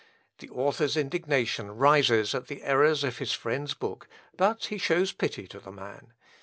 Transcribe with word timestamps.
The 0.39 0.49
author's 0.49 0.97
indignation 0.97 1.75
rises 1.77 2.33
at 2.33 2.47
the 2.47 2.63
errors 2.63 3.03
of 3.03 3.19
his 3.19 3.33
friend's 3.33 3.75
book, 3.75 4.07
but 4.35 4.65
he 4.65 4.79
shows 4.79 5.11
pity 5.11 5.45
to 5.49 5.59
the 5.59 5.71
man. 5.71 6.13